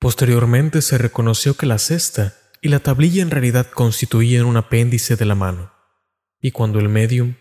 [0.00, 5.26] Posteriormente se reconoció que la cesta y la tablilla en realidad constituían un apéndice de
[5.26, 5.74] la mano,
[6.40, 7.34] y cuando el medium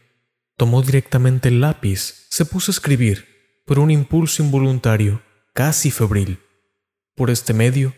[0.58, 5.22] tomó directamente el lápiz, se puso a escribir por un impulso involuntario,
[5.54, 6.42] casi febril.
[7.16, 7.96] Por este medio,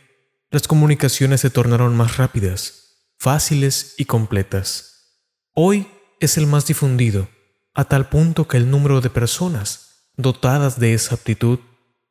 [0.52, 5.26] las comunicaciones se tornaron más rápidas, fáciles y completas.
[5.56, 5.88] Hoy
[6.20, 7.30] es el más difundido,
[7.74, 11.58] a tal punto que el número de personas dotadas de esa aptitud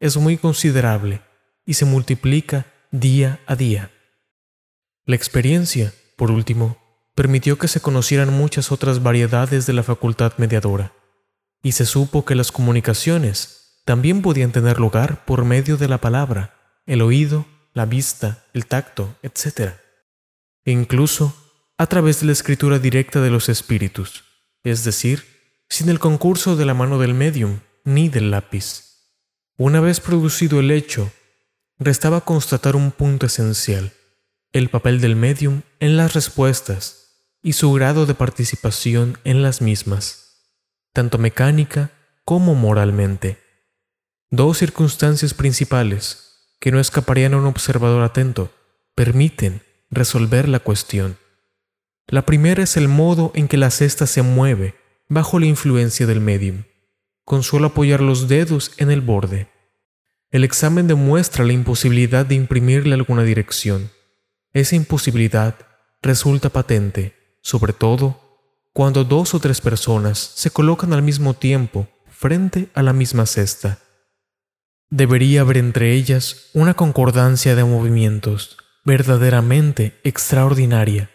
[0.01, 1.23] es muy considerable
[1.71, 3.93] y se multiplica día a día.
[5.04, 6.76] La experiencia, por último,
[7.14, 10.93] permitió que se conocieran muchas otras variedades de la facultad mediadora,
[11.62, 16.57] y se supo que las comunicaciones también podían tener lugar por medio de la palabra,
[16.86, 19.75] el oído, la vista, el tacto, etc.
[20.64, 21.37] E incluso
[21.79, 24.25] a través de la escritura directa de los espíritus,
[24.64, 25.25] es decir,
[25.68, 29.07] sin el concurso de la mano del medium ni del lápiz.
[29.57, 31.12] Una vez producido el hecho,
[31.80, 33.92] restaba constatar un punto esencial,
[34.52, 37.00] el papel del medium en las respuestas
[37.42, 40.42] y su grado de participación en las mismas,
[40.92, 41.91] tanto mecánica
[42.27, 43.39] como moralmente.
[44.31, 48.53] Dos circunstancias principales que no escaparían a un observador atento
[48.94, 51.17] permiten resolver la cuestión.
[52.06, 54.75] La primera es el modo en que la cesta se mueve
[55.09, 56.65] bajo la influencia del medium,
[57.25, 59.48] con solo apoyar los dedos en el borde.
[60.31, 63.91] El examen demuestra la imposibilidad de imprimirle alguna dirección
[64.53, 65.55] esa imposibilidad
[66.03, 68.20] resulta patente, sobre todo
[68.72, 73.78] cuando dos o tres personas se colocan al mismo tiempo frente a la misma cesta.
[74.89, 81.11] Debería haber entre ellas una concordancia de movimientos verdaderamente extraordinaria.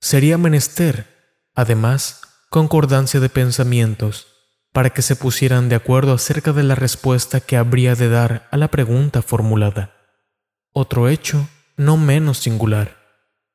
[0.00, 1.06] Sería menester,
[1.54, 4.28] además, concordancia de pensamientos
[4.72, 8.56] para que se pusieran de acuerdo acerca de la respuesta que habría de dar a
[8.56, 9.94] la pregunta formulada.
[10.72, 12.96] Otro hecho no menos singular.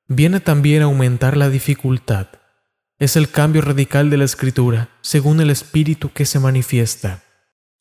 [0.07, 2.27] Viene también a aumentar la dificultad.
[2.99, 7.23] Es el cambio radical de la escritura según el espíritu que se manifiesta,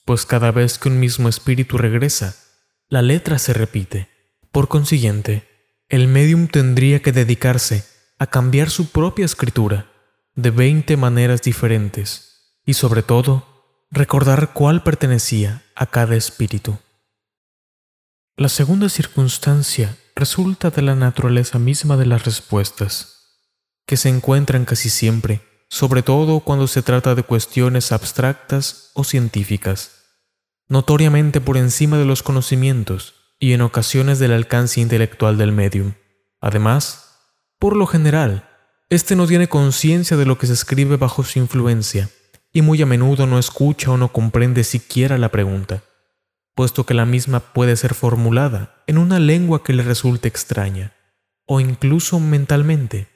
[0.04, 2.36] pues cada vez que un mismo espíritu regresa,
[2.88, 4.08] la letra se repite.
[4.50, 5.46] Por consiguiente,
[5.88, 7.84] el medium tendría que dedicarse
[8.18, 9.86] a cambiar su propia escritura
[10.34, 12.35] de veinte maneras diferentes
[12.66, 13.46] y sobre todo
[13.90, 16.78] recordar cuál pertenecía a cada espíritu.
[18.36, 23.40] La segunda circunstancia resulta de la naturaleza misma de las respuestas,
[23.86, 29.92] que se encuentran casi siempre, sobre todo cuando se trata de cuestiones abstractas o científicas,
[30.68, 35.94] notoriamente por encima de los conocimientos y en ocasiones del alcance intelectual del medium.
[36.40, 37.18] Además,
[37.58, 38.50] por lo general,
[38.90, 42.10] éste no tiene conciencia de lo que se escribe bajo su influencia
[42.56, 45.82] y muy a menudo no escucha o no comprende siquiera la pregunta
[46.56, 50.94] puesto que la misma puede ser formulada en una lengua que le resulte extraña,
[51.44, 53.08] o incluso mentalmente.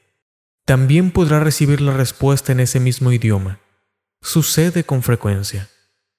[0.67, 3.59] También podrá recibir la respuesta en ese mismo idioma.
[4.21, 5.71] Sucede con frecuencia.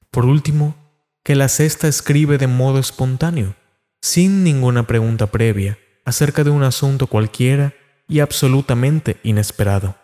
[0.10, 0.76] Por último,
[1.24, 3.56] que la cesta escribe de modo espontáneo,
[4.02, 7.76] sin ninguna pregunta previa, acerca de un asunto cualquiera
[8.08, 9.96] y absolutamente inesperado.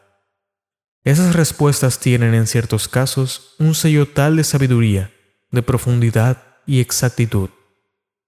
[1.07, 5.13] Esas respuestas tienen en ciertos casos un sello tal de sabiduría,
[5.51, 7.49] de profundidad y exactitud.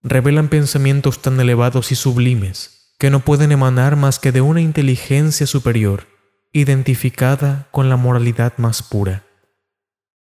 [0.02, 5.46] Revelan pensamientos tan elevados y sublimes que no pueden emanar más que de una inteligencia
[5.46, 6.08] superior,
[6.54, 9.26] identificada con la moralidad más pura.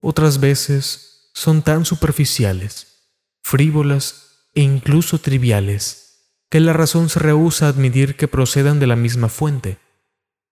[0.00, 3.10] Otras veces son tan superficiales,
[3.42, 8.96] frívolas e incluso triviales, que la razón se rehúsa a admitir que procedan de la
[8.96, 9.76] misma fuente.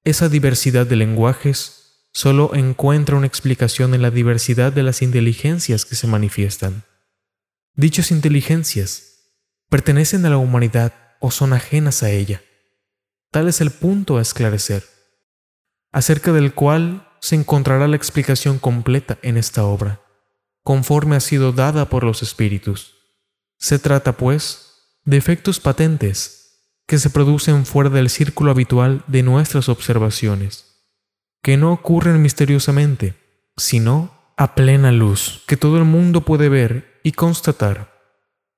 [0.04, 1.80] Esa diversidad de lenguajes
[2.14, 6.84] solo encuentra una explicación en la diversidad de las inteligencias que se manifiestan.
[7.74, 9.32] Dichas inteligencias
[9.68, 12.40] pertenecen a la humanidad o son ajenas a ella.
[13.32, 14.84] Tal es el punto a esclarecer,
[15.90, 20.00] acerca del cual se encontrará la explicación completa en esta obra,
[20.62, 22.94] conforme ha sido dada por los espíritus.
[23.58, 29.68] Se trata, pues, de efectos patentes que se producen fuera del círculo habitual de nuestras
[29.68, 30.73] observaciones,
[31.44, 33.14] que no ocurren misteriosamente,
[33.58, 37.92] sino a plena luz, que todo el mundo puede ver y constatar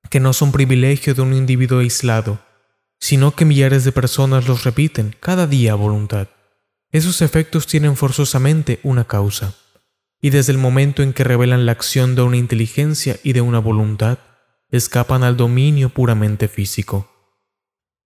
[0.08, 2.38] que no son privilegio de un individuo aislado,
[3.00, 6.28] sino que millares de personas los repiten cada día a voluntad.
[6.92, 9.54] Esos efectos tienen forzosamente una causa,
[10.20, 13.58] y desde el momento en que revelan la acción de una inteligencia y de una
[13.58, 14.18] voluntad,
[14.70, 17.10] escapan al dominio puramente físico.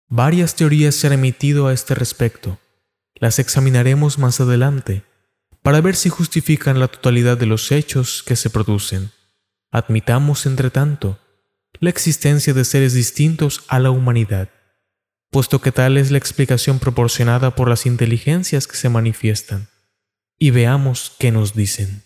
[0.07, 2.59] Varias teorías se han emitido a este respecto.
[3.19, 5.03] Las examinaremos más adelante
[5.61, 9.11] para ver si justifican la totalidad de los hechos que se producen.
[9.71, 11.19] Admitamos, entre tanto,
[11.79, 14.49] la existencia de seres distintos a la humanidad,
[15.31, 19.67] puesto que tal es la explicación proporcionada por las inteligencias que se manifiestan.
[20.37, 22.03] Y veamos qué nos dicen.